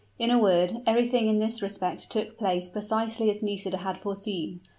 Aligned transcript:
In 0.17 0.31
a 0.31 0.39
word, 0.39 0.81
every 0.87 1.07
thing 1.07 1.27
in 1.27 1.37
this 1.37 1.61
respect 1.61 2.09
took 2.09 2.35
place 2.35 2.69
precisely 2.69 3.29
as 3.29 3.43
Nisida 3.43 3.77
had 3.77 3.99
foreseen. 3.99 4.61